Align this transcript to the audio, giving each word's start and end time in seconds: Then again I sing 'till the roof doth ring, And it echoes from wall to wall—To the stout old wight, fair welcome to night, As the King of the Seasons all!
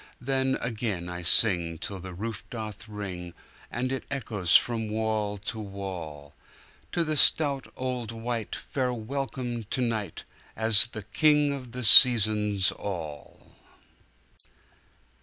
Then 0.19 0.57
again 0.61 1.09
I 1.09 1.21
sing 1.21 1.77
'till 1.77 1.99
the 1.99 2.11
roof 2.15 2.43
doth 2.49 2.89
ring, 2.89 3.35
And 3.69 3.91
it 3.91 4.03
echoes 4.09 4.55
from 4.55 4.89
wall 4.89 5.37
to 5.37 5.59
wall—To 5.59 7.03
the 7.03 7.15
stout 7.15 7.71
old 7.77 8.11
wight, 8.11 8.55
fair 8.55 8.91
welcome 8.91 9.63
to 9.65 9.79
night, 9.81 10.23
As 10.55 10.87
the 10.87 11.03
King 11.03 11.53
of 11.53 11.73
the 11.73 11.83
Seasons 11.83 12.71
all! 12.71 13.53